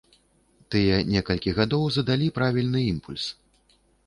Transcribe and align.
Тыя 0.75 0.95
некалькі 1.15 1.53
гадоў 1.59 1.85
задалі 1.99 2.31
правільны 2.39 2.81
імпульс. 2.95 3.25